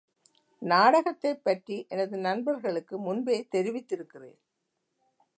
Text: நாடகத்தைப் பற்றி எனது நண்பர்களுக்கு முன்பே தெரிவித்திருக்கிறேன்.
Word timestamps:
நாடகத்தைப் 0.61 1.43
பற்றி 1.43 1.85
எனது 1.89 2.17
நண்பர்களுக்கு 2.17 2.99
முன்பே 2.99 3.47
தெரிவித்திருக்கிறேன். 3.51 4.39